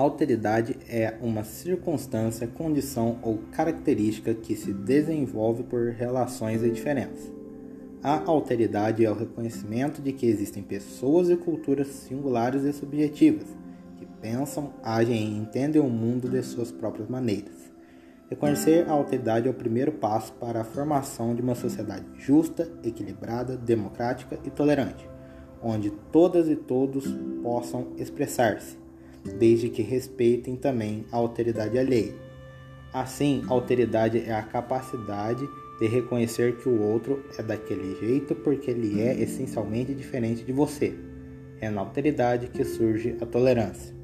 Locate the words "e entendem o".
15.22-15.90